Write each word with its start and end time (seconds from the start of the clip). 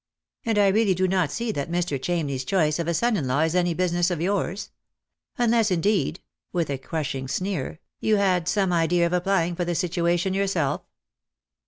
And 0.47 0.57
I 0.57 0.69
really 0.69 0.95
do 0.95 1.07
not 1.07 1.31
see 1.31 1.51
that 1.51 1.69
Mr. 1.69 2.01
Chamney's 2.01 2.43
choice 2.43 2.79
of 2.79 2.87
a 2.87 2.93
son 2.95 3.15
in 3.15 3.27
law 3.27 3.41
is 3.41 3.53
any 3.53 3.75
business 3.75 4.09
of 4.09 4.19
yours. 4.19 4.71
Unless 5.37 5.69
indeed," 5.69 6.21
with 6.51 6.71
a 6.71 6.79
crushing 6.79 7.27
sneer," 7.27 7.79
you 7.99 8.15
had 8.15 8.47
some 8.47 8.73
idea 8.73 9.05
of 9.05 9.13
applying 9.13 9.55
for 9.55 9.63
the 9.63 9.75
situation 9.75 10.33
your 10.33 10.47
self." 10.47 10.81